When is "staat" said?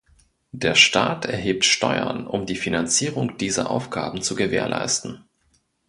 0.73-1.25